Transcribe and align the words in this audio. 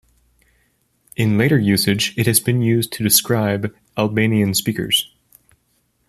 In 1.15 1.37
later 1.37 1.59
usage, 1.59 2.17
it 2.17 2.25
has 2.25 2.39
been 2.39 2.63
used 2.63 2.91
to 2.93 3.03
describe 3.03 3.71
Albanian-speakers. 3.95 5.13